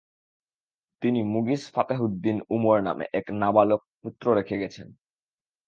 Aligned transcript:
তিনি 1.01 1.19
মুগিস 1.23 1.63
ফাতেহুদ্দিন 1.73 2.37
উমর 2.49 2.77
নামে 2.81 3.05
এক 3.13 3.25
নাবালিক 3.33 3.81
পুত্র 4.01 4.25
রেখে 4.33 4.55
গেছেন। 4.57 4.87